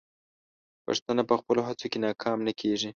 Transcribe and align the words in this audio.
پښتانه 0.85 1.23
په 1.29 1.35
خپلو 1.39 1.61
هڅو 1.67 1.85
کې 1.91 1.97
ناکام 2.05 2.37
نه 2.47 2.53
کیږي. 2.59 2.89